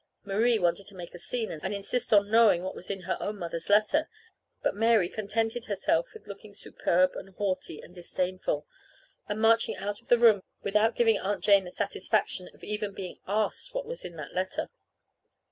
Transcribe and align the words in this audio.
Marie 0.25 0.57
wanted 0.57 0.87
to 0.87 0.95
make 0.95 1.13
a 1.13 1.19
scene 1.19 1.51
and 1.51 1.75
insist 1.75 2.11
on 2.11 2.31
knowing 2.31 2.63
what 2.63 2.73
was 2.73 2.89
in 2.89 3.01
her 3.01 3.15
own 3.21 3.37
mother's 3.37 3.69
letter; 3.69 4.09
but 4.63 4.73
Mary 4.75 5.07
contented 5.07 5.65
herself 5.65 6.11
with 6.15 6.25
looking 6.25 6.55
superb 6.55 7.11
and 7.15 7.35
haughty 7.35 7.79
and 7.81 7.93
disdainful, 7.93 8.65
and 9.29 9.39
marching 9.39 9.75
out 9.75 10.01
of 10.01 10.07
the 10.07 10.17
room 10.17 10.41
without 10.63 10.95
giving 10.95 11.19
Aunt 11.19 11.43
Jane 11.43 11.65
the 11.65 11.69
satisfaction 11.71 12.49
of 12.51 12.63
even 12.63 12.93
being 12.95 13.19
asked 13.27 13.75
what 13.75 13.85
was 13.85 14.03
in 14.03 14.15
that 14.15 14.33
letter. 14.33 14.71